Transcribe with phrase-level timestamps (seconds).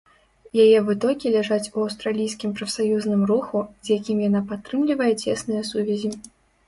[0.63, 6.11] Яе вытокі ляжаць у аўстралійскім прафсаюзным руху, з якім яна падтрымлівае цесныя сувязі.